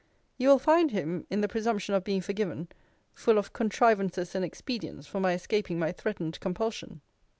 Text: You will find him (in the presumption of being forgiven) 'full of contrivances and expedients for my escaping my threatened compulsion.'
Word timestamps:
You 0.39 0.49
will 0.49 0.57
find 0.57 0.89
him 0.89 1.27
(in 1.29 1.41
the 1.41 1.47
presumption 1.47 1.93
of 1.93 2.03
being 2.03 2.21
forgiven) 2.21 2.69
'full 3.13 3.37
of 3.37 3.53
contrivances 3.53 4.33
and 4.33 4.43
expedients 4.43 5.05
for 5.05 5.19
my 5.19 5.33
escaping 5.33 5.77
my 5.77 5.91
threatened 5.91 6.39
compulsion.' 6.39 7.01